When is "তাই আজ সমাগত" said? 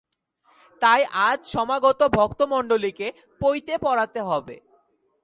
0.81-1.99